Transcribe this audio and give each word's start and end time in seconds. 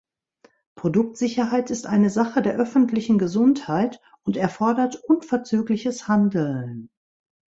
Produktsicherheit 0.73 1.69
ist 1.69 1.85
eine 1.85 2.09
Sache 2.09 2.41
der 2.41 2.55
öffentlichen 2.55 3.19
Gesundheit 3.19 4.01
und 4.23 4.35
erfordert 4.35 4.95
unverzügliches 4.95 6.07
Handeln. 6.07 6.89